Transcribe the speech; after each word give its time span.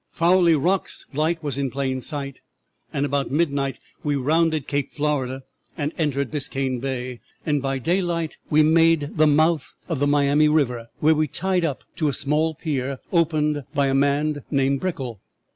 "'Fowley 0.09 0.55
Rocks 0.55 1.05
light 1.13 1.43
was 1.43 1.59
in 1.59 1.69
plain 1.69 2.01
sight, 2.01 2.41
and 2.91 3.05
about 3.05 3.29
midnight 3.29 3.77
we 4.03 4.15
rounded 4.15 4.65
Cape 4.67 4.91
Florida, 4.91 5.43
and 5.77 5.93
entered 5.95 6.31
Biscayne 6.31 6.79
Bay, 6.79 7.19
and 7.45 7.61
by 7.61 7.77
daylight 7.77 8.39
we 8.49 8.63
made 8.63 9.15
the 9.19 9.27
mouth 9.27 9.75
of 9.87 9.99
the 9.99 10.07
Miami 10.07 10.47
River, 10.49 10.87
where 11.01 11.13
we 11.13 11.27
tied 11.27 11.63
up 11.63 11.83
to 11.97 12.07
a 12.07 12.13
small 12.13 12.55
pier, 12.55 12.97
owned 13.11 13.63
by 13.75 13.89
a 13.89 13.93
man 13.93 14.41
named 14.49 14.81
Brickle. 14.81 15.19